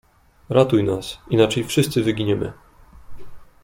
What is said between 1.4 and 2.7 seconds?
wszyscy wyginiemy!"